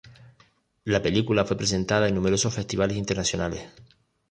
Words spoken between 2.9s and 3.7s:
internacionales.